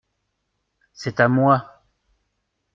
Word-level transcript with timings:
C’est 0.93 1.19
à 1.19 1.27
moi. 1.29 1.79